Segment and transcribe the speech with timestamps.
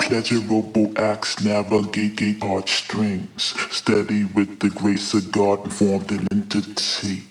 [0.00, 7.22] Pleasurable acts navigating heartstrings, steady with the grace of God formed an entity.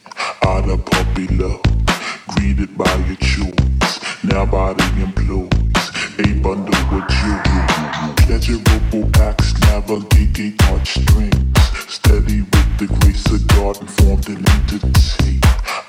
[0.46, 1.62] Out of puppy love,
[2.30, 4.24] greeted by your choice.
[4.24, 8.16] Now body employs a bundle of jewelry.
[8.24, 15.42] Pleasurable acts navigating heartstrings, steady with the grace of God formed an entity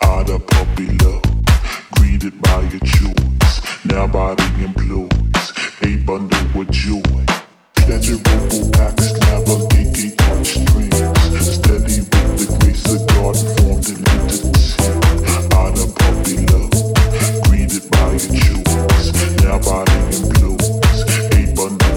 [0.03, 1.23] out of puppy love,
[1.93, 3.85] greeted by your choice.
[3.85, 6.39] Now body employs a bundle
[10.27, 10.99] heartstrings,
[11.39, 14.75] steady with the grace of God formed an entity
[15.55, 16.75] out of puppy love,
[17.47, 19.07] greeted by your choice.
[19.45, 20.67] Now body employs
[21.31, 21.93] a bundle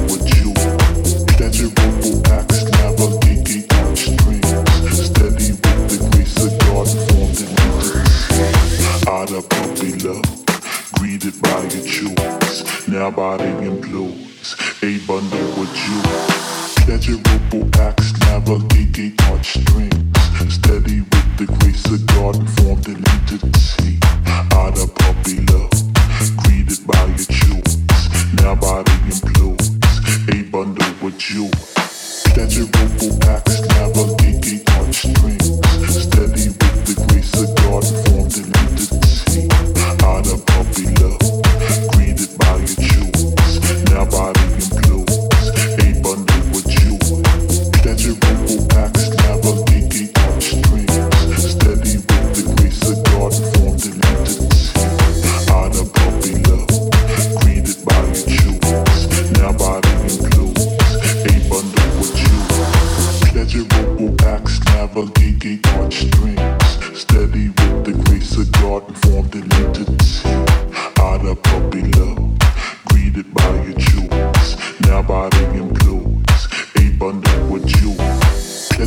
[12.95, 16.85] Now body employs a bundle of joy.
[16.85, 23.99] Pleasurable acts navigating heartstrings, steady with the grace of God formed an entity
[24.55, 25.75] out of puppy love,
[26.37, 27.75] greeted by your choice.
[28.35, 29.75] Now body employs
[30.31, 31.51] a bundle of joy.
[32.31, 33.24] Pleasurable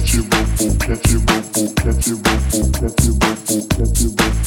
[0.09, 3.37] catch you, boom, boom, catch you, boom, boom, catch you, boom, boom, catch you, boom,
[3.47, 4.38] boom, catch you, boom, boom.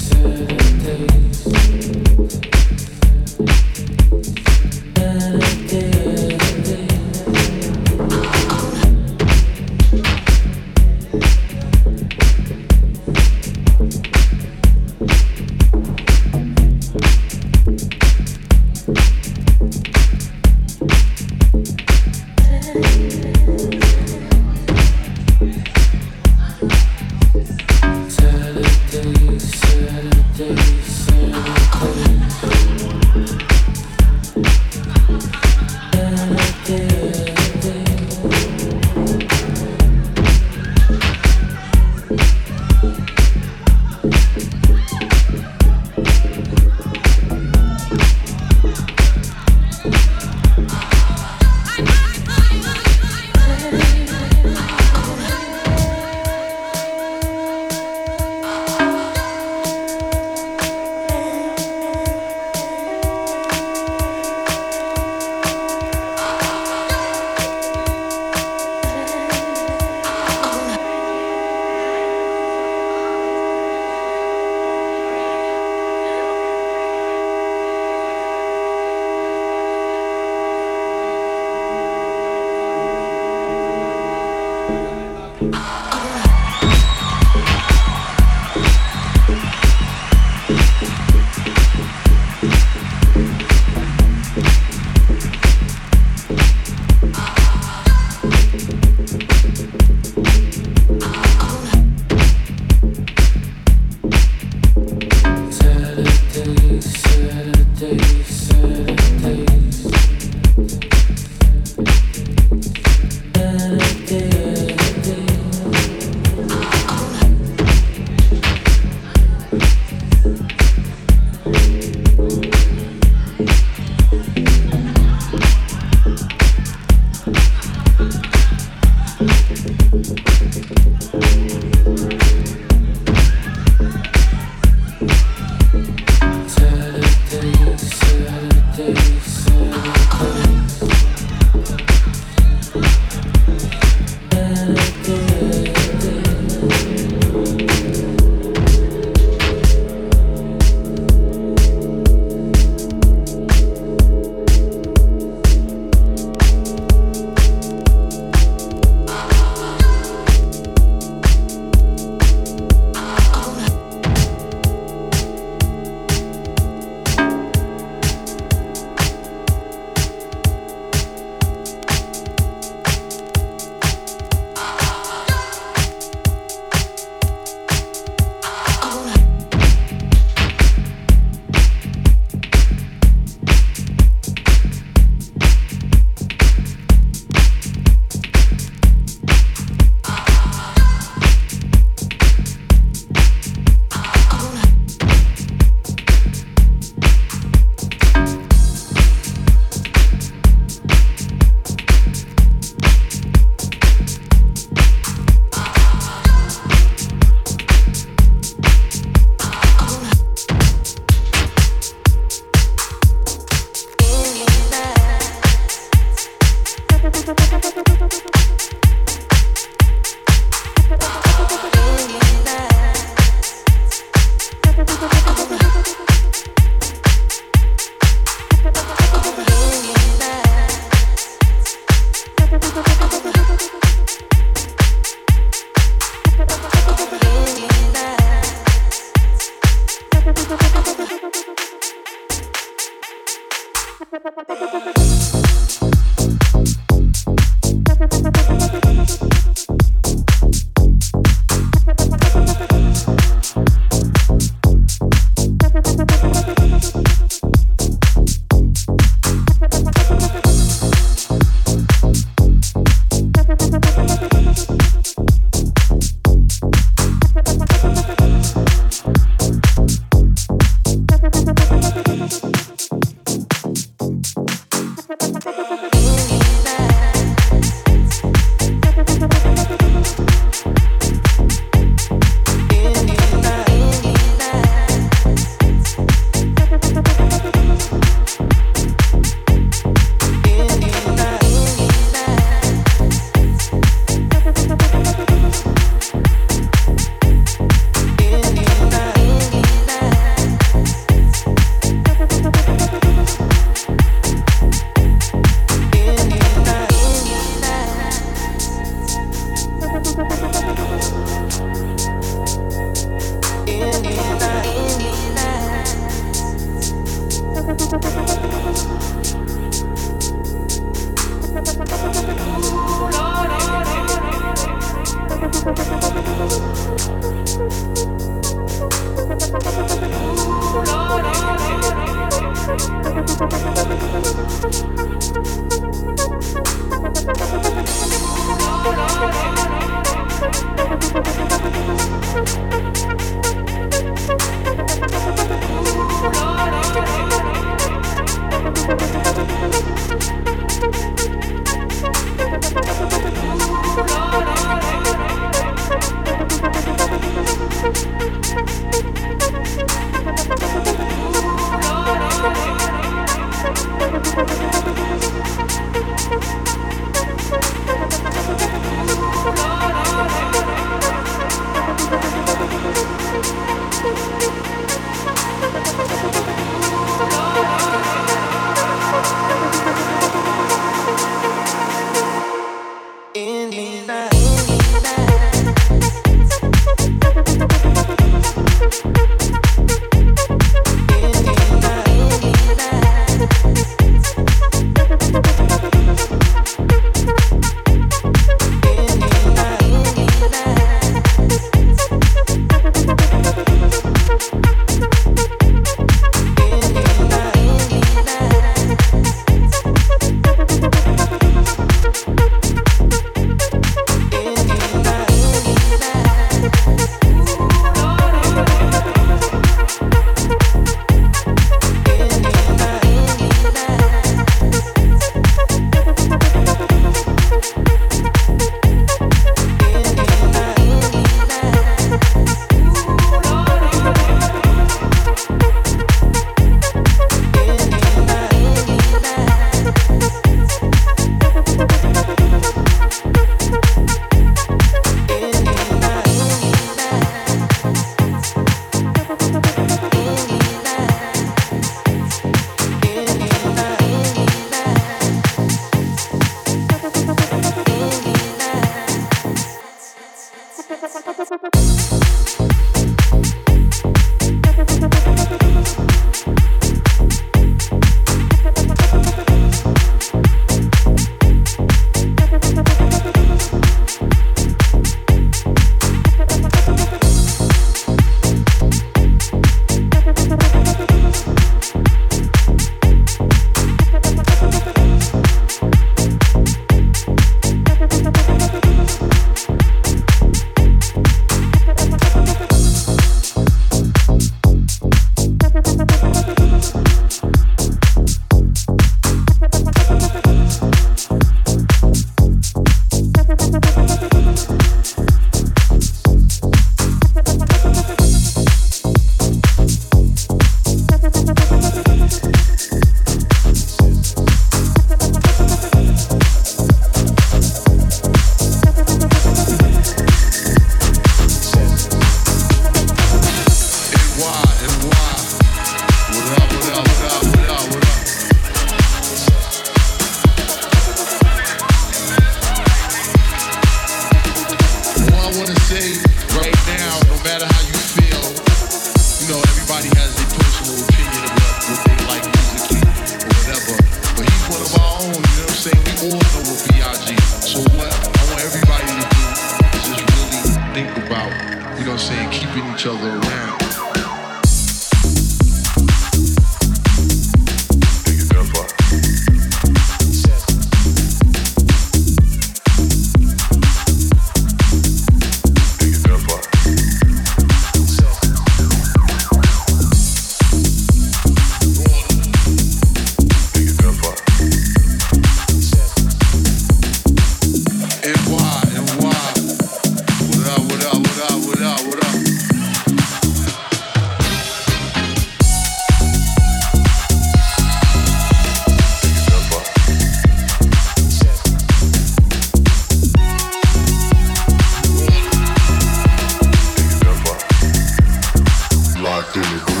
[599.55, 600.00] in the green.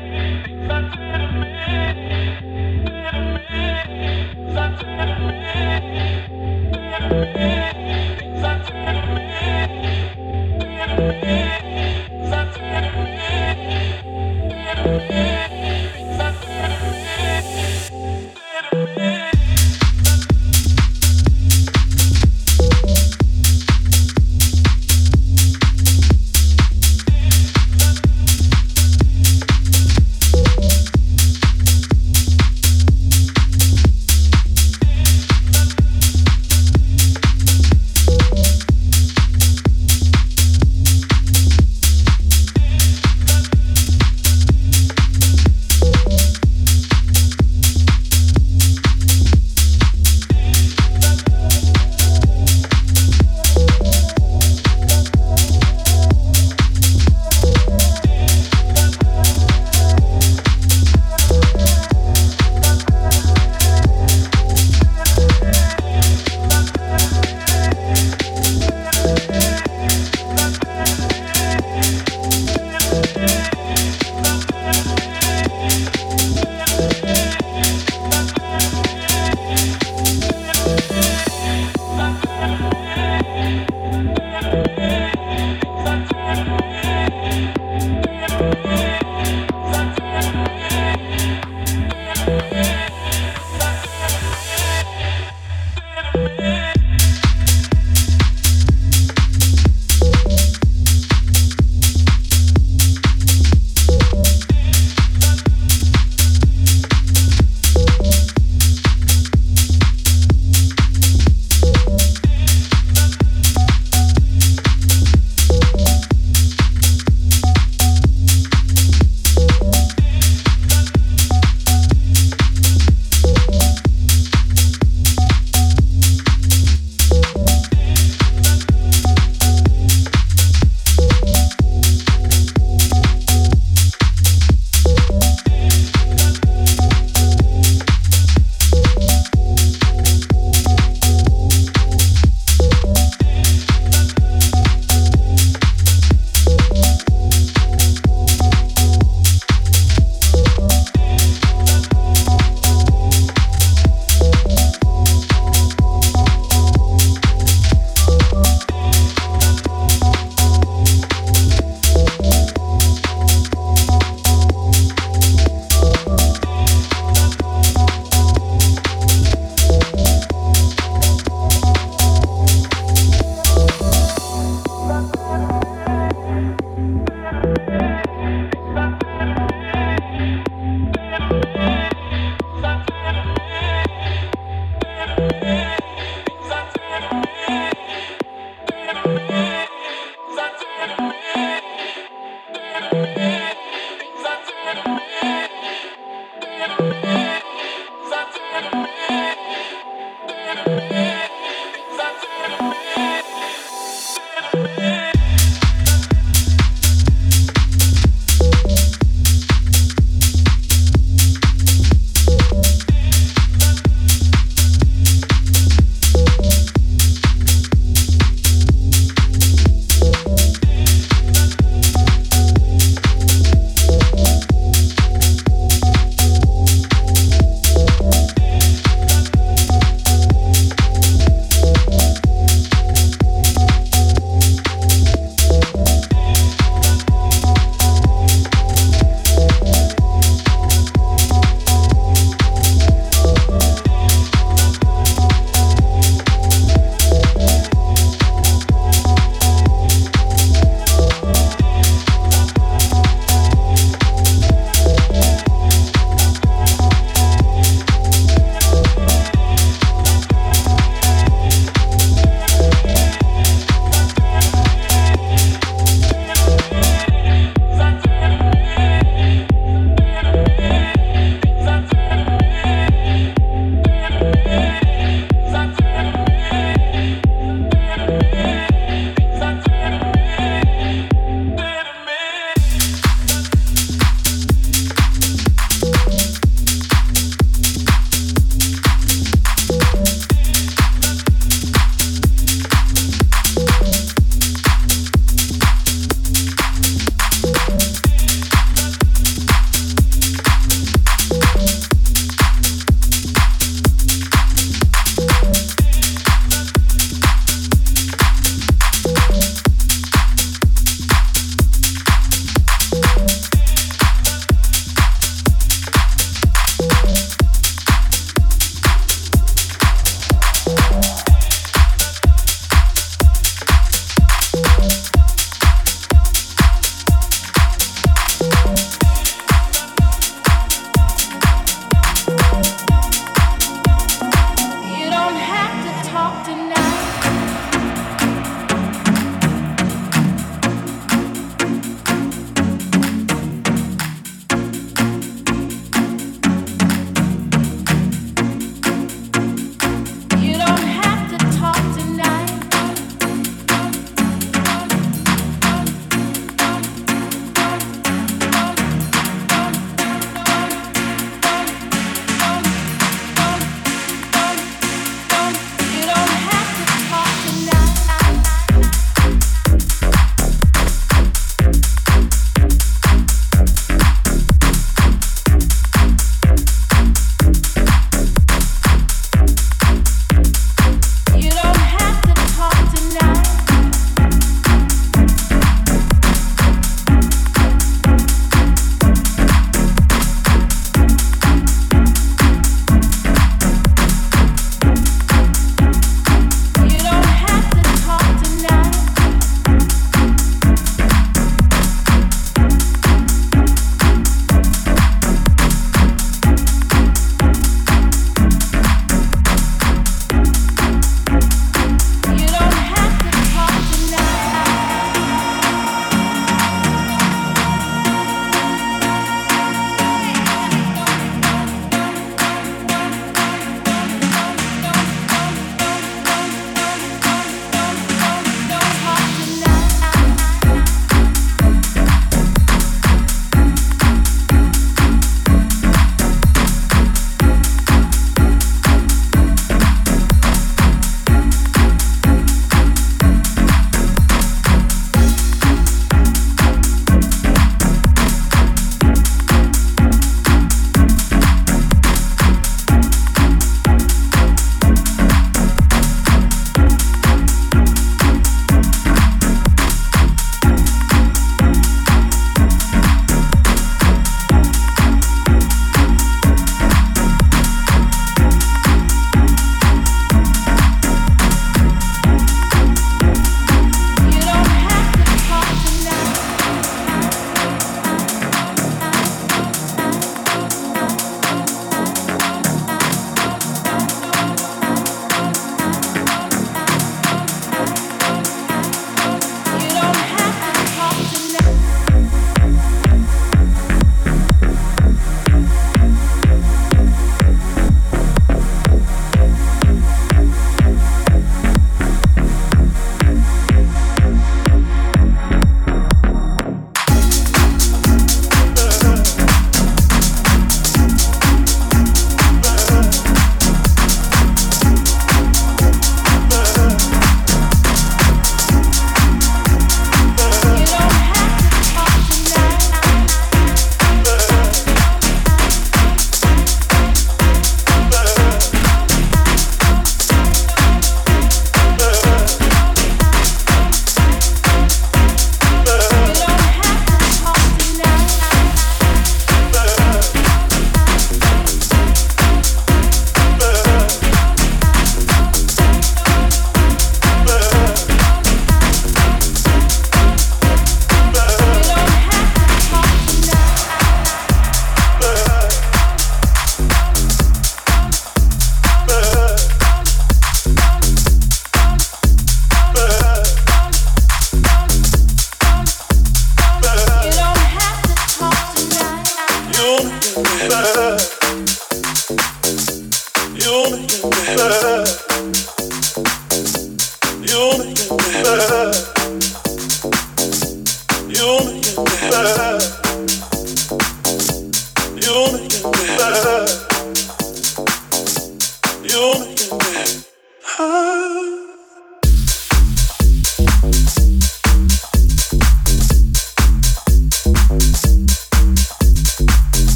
[0.00, 1.19] Sunday,